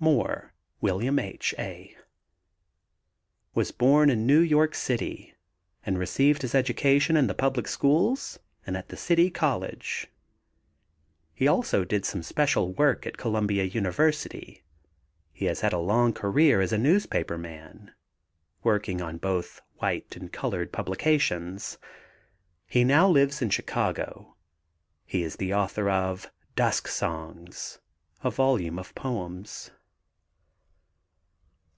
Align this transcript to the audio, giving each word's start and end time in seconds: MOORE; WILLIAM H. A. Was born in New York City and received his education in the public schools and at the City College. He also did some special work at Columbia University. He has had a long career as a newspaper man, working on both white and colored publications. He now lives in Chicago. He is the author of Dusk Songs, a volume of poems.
MOORE; 0.00 0.52
WILLIAM 0.80 1.18
H. 1.18 1.56
A. 1.58 1.96
Was 3.52 3.72
born 3.72 4.10
in 4.10 4.28
New 4.28 4.38
York 4.38 4.76
City 4.76 5.34
and 5.84 5.98
received 5.98 6.42
his 6.42 6.54
education 6.54 7.16
in 7.16 7.26
the 7.26 7.34
public 7.34 7.66
schools 7.66 8.38
and 8.64 8.76
at 8.76 8.90
the 8.90 8.96
City 8.96 9.28
College. 9.28 10.06
He 11.34 11.48
also 11.48 11.82
did 11.84 12.04
some 12.04 12.22
special 12.22 12.72
work 12.72 13.08
at 13.08 13.16
Columbia 13.16 13.64
University. 13.64 14.62
He 15.32 15.46
has 15.46 15.62
had 15.62 15.72
a 15.72 15.78
long 15.78 16.12
career 16.12 16.60
as 16.60 16.72
a 16.72 16.78
newspaper 16.78 17.36
man, 17.36 17.92
working 18.62 19.02
on 19.02 19.16
both 19.18 19.60
white 19.78 20.14
and 20.14 20.32
colored 20.32 20.70
publications. 20.70 21.76
He 22.68 22.84
now 22.84 23.08
lives 23.08 23.42
in 23.42 23.50
Chicago. 23.50 24.36
He 25.04 25.24
is 25.24 25.34
the 25.36 25.52
author 25.54 25.90
of 25.90 26.30
Dusk 26.54 26.86
Songs, 26.86 27.80
a 28.22 28.30
volume 28.30 28.78
of 28.78 28.94
poems. 28.94 29.72